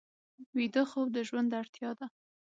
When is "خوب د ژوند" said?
0.89-1.49